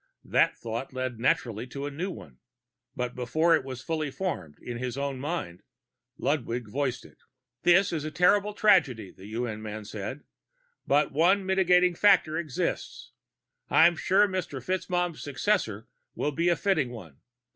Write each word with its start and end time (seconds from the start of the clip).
That 0.25 0.57
thought 0.57 0.93
led 0.93 1.19
naturally 1.19 1.67
to 1.67 1.85
a 1.85 1.91
new 1.91 2.09
one, 2.09 2.39
but 2.95 3.13
before 3.13 3.55
it 3.55 3.63
was 3.63 3.83
fully 3.83 4.09
formed 4.09 4.57
in 4.59 4.79
his 4.79 4.97
own 4.97 5.19
mind, 5.19 5.61
Ludwig 6.17 6.67
voiced 6.67 7.05
it. 7.05 7.19
"This 7.61 7.93
is 7.93 8.03
a 8.03 8.09
terrible 8.09 8.55
tragedy," 8.55 9.11
the 9.11 9.27
UN 9.27 9.61
man 9.61 9.85
said. 9.85 10.23
"But 10.87 11.11
one 11.11 11.45
mitigating 11.45 11.93
factor 11.93 12.35
exists. 12.39 13.11
I'm 13.69 13.95
sure 13.95 14.27
Mr. 14.27 14.59
FitzMaugham's 14.59 15.21
successor 15.21 15.87
will 16.15 16.31
be 16.31 16.49
a 16.49 16.55
fitting 16.55 16.89
one. 16.89 17.19